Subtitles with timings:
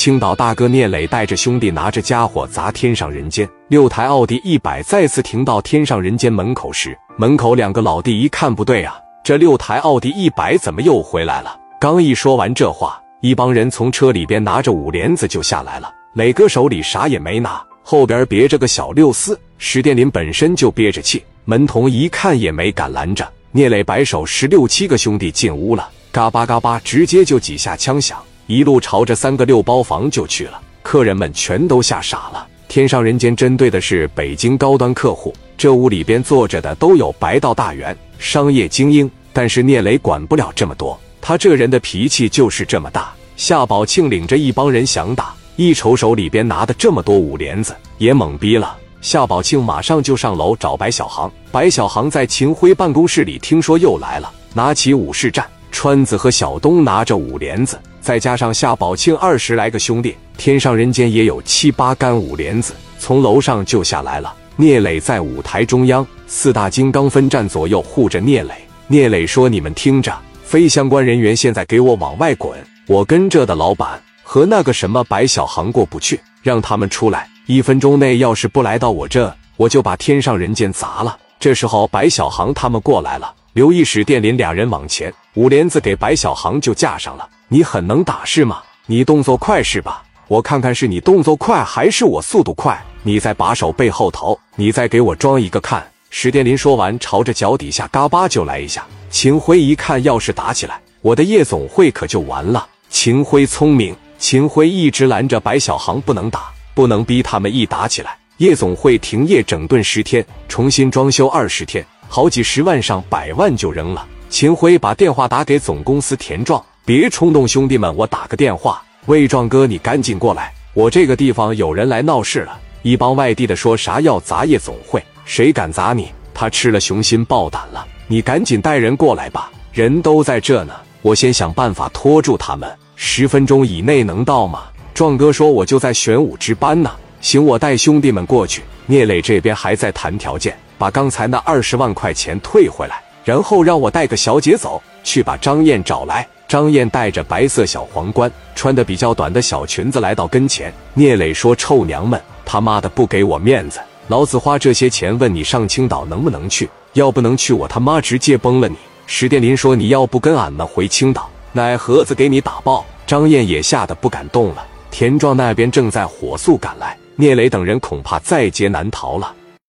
[0.00, 11.54] 青岛大哥聂磊带着兄弟拿着家伙砸天上人间，六台奥迪一百再次停到天上人间门口时，门口两个老弟一看不对啊，这六台奥迪一百怎么又回来了？
[11.78, 15.92] 刚一说完这话，一帮人从车里边拿着五连子就下来了。
[16.14, 19.38] 磊哥手里啥也没拿，后边别着个小六四。
[19.58, 23.30] 史殿林本身就憋着气，门童一看也没敢拦着。
[23.52, 28.18] 聂磊摆手，十六七个兄弟进屋了，嘎巴嘎巴，直接就几下枪响。
[28.50, 32.44] 一路朝着三个六包房就去了，客人们全都吓傻了。
[32.66, 39.08] 天上人间针对的是北京高端客户，这屋里边坐着的都有白道大员、商业精英。
[39.32, 43.12] 但是聂磊管不了这么多，他这人的脾气就是这么大。
[43.36, 48.76] 夏宝庆领着一帮人想打，一瞅手里边拿的这么多五连子，也懵逼了。
[49.00, 55.46] 夏宝庆马上就上楼找白小航，白小航在秦辉办公室里听说又来了，拿起武士战。
[55.72, 64.34] 川子和小东拿着五连子，再加上夏宝庆二十来个兄弟，天上人间也有七八杆五连子，从楼上就下来了。
[64.56, 68.52] 聂磊在舞台中央，四大金刚分站左右护着聂磊。
[68.88, 72.58] 聂磊说：“你们听着，非相关人员现在给我往外滚！
[72.86, 77.28] 我跟这的老板和那个什么白小航过不去，让他们出来。
[77.46, 83.32] 一分钟内要是不来到我这，我就把天上人间砸了。”这时候，白小航他们过来了。
[83.52, 87.28] 刘义史、电林俩人往前，五连子给白小航就架上了。
[87.48, 88.62] 你很能打是吗？
[88.86, 90.04] 你动作快是吧？
[90.28, 92.80] 我看看是你动作快还是我速度快。
[93.02, 95.84] 你再把手背后头，你再给我装一个看。
[96.10, 98.86] 史殿林说完，朝着脚底下嘎巴就来一下。
[99.10, 102.64] 秦辉一看，要是打起来，我的夜总会可就完了。
[102.88, 111.84] 秦辉聪明，秦辉一直拦着白小航不能打，不能逼他们一打起来，夜总会停业整顿十天，重新装修二十天。
[112.12, 114.04] 好几十万上百万就扔了。
[114.28, 118.82] 秦辉把电话打给总公司田壮，别冲动，兄弟们，我打个电话。
[119.06, 122.58] 魏壮哥，你赶紧过来，我这个地方有人来闹事了。
[122.82, 126.12] 一帮外地的说啥要砸夜总会，谁敢砸你？
[126.34, 127.86] 他吃了雄心豹胆了。
[128.08, 130.74] 你赶紧带人过来吧，人都在这呢。
[131.02, 134.64] 我先想办法拖住他们，十分钟以内能到吗？
[134.92, 136.90] 壮哥说我就在玄武值班呢。
[137.20, 138.62] 行，我带兄弟们过去。
[138.86, 140.58] 聂磊这边还在谈条件。
[140.80, 146.26] 把刚才那二十万块钱退回来，然后让我带个小姐走，去把张燕找来。
[146.48, 150.72] 张燕戴着白色小皇冠，穿的比较短的小裙子来到跟前。
[150.94, 153.78] 聂磊说：“臭娘们，他妈的不给我面子！
[154.08, 158.76] 老子花这些钱问你上青岛能不能去，要不能去，我他妈直接崩了你！”
[159.06, 164.66] 史殿林说：“你要不跟俺们回青岛，奶盒子给你打爆！”张燕也吓得不敢动了。
[164.90, 169.34] 田壮那边正在火速赶来，聂磊等人恐怕在劫难逃了。